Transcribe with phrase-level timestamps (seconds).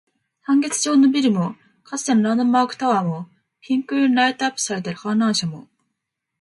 [0.41, 3.27] 半月状のビルも、かつてのランドマークタワーも、
[3.59, 5.67] ピンク色にライトアップされた観覧車も